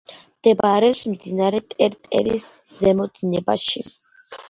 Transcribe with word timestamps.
მდებარეობს 0.37 1.03
მდინარე 1.11 1.61
ტერტერის 1.75 2.51
ზემო 2.81 3.11
დინებაში. 3.19 3.89